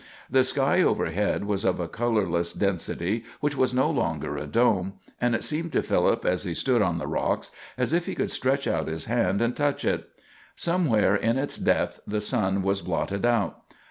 [0.31, 5.35] The sky overhead was of a colorless density which was no longer a dome; and
[5.35, 8.65] it seemed to Philip, as he stood on the rocks, as if he could stretch
[8.65, 10.09] out his hand and touch it.
[10.55, 13.63] Somewhere in its depth the sun was blotted out.